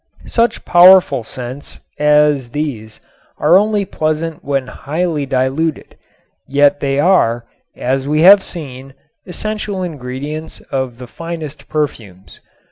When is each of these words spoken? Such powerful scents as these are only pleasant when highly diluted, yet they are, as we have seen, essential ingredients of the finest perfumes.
Such 0.25 0.65
powerful 0.65 1.23
scents 1.23 1.79
as 1.99 2.49
these 2.49 2.99
are 3.37 3.55
only 3.55 3.85
pleasant 3.85 4.43
when 4.43 4.65
highly 4.65 5.27
diluted, 5.27 5.95
yet 6.47 6.79
they 6.79 6.99
are, 6.99 7.45
as 7.75 8.07
we 8.07 8.21
have 8.23 8.41
seen, 8.41 8.95
essential 9.27 9.83
ingredients 9.83 10.59
of 10.71 10.97
the 10.97 11.05
finest 11.05 11.69
perfumes. 11.69 12.39